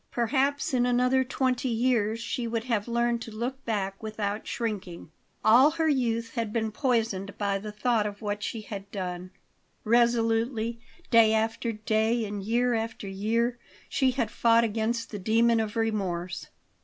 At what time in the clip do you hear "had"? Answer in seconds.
6.33-6.51, 8.61-8.89, 14.09-14.31